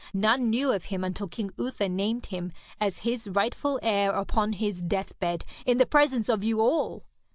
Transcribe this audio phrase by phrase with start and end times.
[0.15, 4.81] None knew of him until King Uther named him as his rightful heir upon his
[4.81, 7.03] deathbed in the presence of you all.